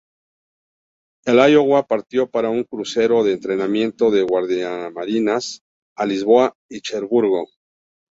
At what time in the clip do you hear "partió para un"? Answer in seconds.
1.85-2.63